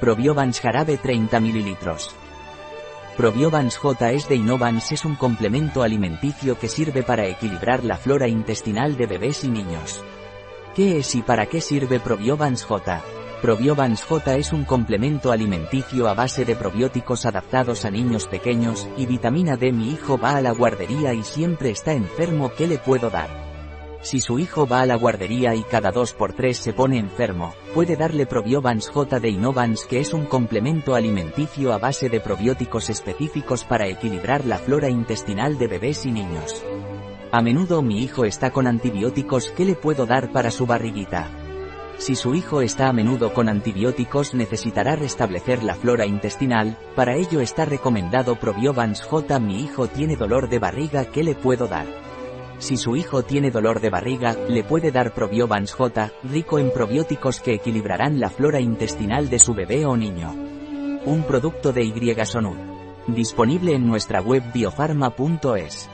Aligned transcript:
Probiovans 0.00 0.60
jarabe 0.60 0.96
30 0.98 1.40
ml. 1.40 1.76
Probiovans 3.16 3.78
J 3.78 4.10
es 4.10 4.28
de 4.28 4.34
Innovans 4.34 4.90
es 4.90 5.04
un 5.04 5.14
complemento 5.14 5.84
alimenticio 5.84 6.58
que 6.58 6.68
sirve 6.68 7.04
para 7.04 7.26
equilibrar 7.26 7.84
la 7.84 7.96
flora 7.96 8.26
intestinal 8.26 8.96
de 8.96 9.06
bebés 9.06 9.44
y 9.44 9.48
niños. 9.48 10.02
¿Qué 10.74 10.98
es 10.98 11.14
y 11.14 11.22
para 11.22 11.46
qué 11.46 11.60
sirve 11.60 12.00
Probiovans 12.00 12.64
J? 12.64 13.02
Probiovans 13.40 14.02
J 14.02 14.34
es 14.34 14.52
un 14.52 14.64
complemento 14.64 15.30
alimenticio 15.30 16.08
a 16.08 16.14
base 16.14 16.44
de 16.44 16.56
probióticos 16.56 17.24
adaptados 17.24 17.84
a 17.84 17.90
niños 17.90 18.26
pequeños, 18.26 18.88
y 18.96 19.06
vitamina 19.06 19.56
D. 19.56 19.70
Mi 19.70 19.90
hijo 19.90 20.18
va 20.18 20.36
a 20.36 20.40
la 20.40 20.50
guardería 20.50 21.14
y 21.14 21.22
siempre 21.22 21.70
está 21.70 21.92
enfermo, 21.92 22.50
¿qué 22.56 22.66
le 22.66 22.78
puedo 22.78 23.10
dar? 23.10 23.53
Si 24.04 24.20
su 24.20 24.38
hijo 24.38 24.66
va 24.66 24.82
a 24.82 24.86
la 24.86 24.96
guardería 24.96 25.54
y 25.54 25.62
cada 25.62 25.90
2 25.90 26.12
por 26.12 26.34
3 26.34 26.54
se 26.54 26.74
pone 26.74 26.98
enfermo, 26.98 27.54
puede 27.72 27.96
darle 27.96 28.26
Probiovans 28.26 28.90
J 28.90 29.18
de 29.18 29.30
Innovans 29.30 29.86
que 29.86 29.98
es 29.98 30.12
un 30.12 30.26
complemento 30.26 30.94
alimenticio 30.94 31.72
a 31.72 31.78
base 31.78 32.10
de 32.10 32.20
probióticos 32.20 32.90
específicos 32.90 33.64
para 33.64 33.86
equilibrar 33.86 34.44
la 34.44 34.58
flora 34.58 34.90
intestinal 34.90 35.56
de 35.56 35.68
bebés 35.68 36.04
y 36.04 36.12
niños. 36.12 36.62
A 37.32 37.40
menudo 37.40 37.80
mi 37.80 38.02
hijo 38.02 38.26
está 38.26 38.50
con 38.50 38.66
antibióticos, 38.66 39.50
¿qué 39.56 39.64
le 39.64 39.74
puedo 39.74 40.04
dar 40.04 40.30
para 40.32 40.50
su 40.50 40.66
barriguita? 40.66 41.30
Si 41.96 42.14
su 42.14 42.34
hijo 42.34 42.60
está 42.60 42.88
a 42.88 42.92
menudo 42.92 43.32
con 43.32 43.48
antibióticos 43.48 44.34
necesitará 44.34 44.96
restablecer 44.96 45.62
la 45.62 45.76
flora 45.76 46.04
intestinal, 46.04 46.76
para 46.94 47.16
ello 47.16 47.40
está 47.40 47.64
recomendado 47.64 48.38
Probiovans 48.38 49.02
J. 49.02 49.40
Mi 49.40 49.62
hijo 49.62 49.88
tiene 49.88 50.16
dolor 50.16 50.50
de 50.50 50.58
barriga, 50.58 51.06
¿qué 51.06 51.22
le 51.22 51.34
puedo 51.34 51.68
dar? 51.68 52.03
Si 52.58 52.76
su 52.76 52.96
hijo 52.96 53.22
tiene 53.22 53.50
dolor 53.50 53.80
de 53.80 53.90
barriga, 53.90 54.36
le 54.48 54.64
puede 54.64 54.90
dar 54.90 55.12
Probiovans 55.12 55.72
J, 55.72 56.12
rico 56.22 56.58
en 56.58 56.72
probióticos 56.72 57.40
que 57.40 57.54
equilibrarán 57.54 58.20
la 58.20 58.30
flora 58.30 58.60
intestinal 58.60 59.28
de 59.28 59.38
su 59.38 59.54
bebé 59.54 59.84
o 59.86 59.96
niño. 59.96 60.32
Un 61.04 61.24
producto 61.26 61.72
de 61.72 61.84
Y 61.84 61.92
Disponible 63.06 63.74
en 63.74 63.86
nuestra 63.86 64.22
web 64.22 64.42
biofarma.es. 64.52 65.90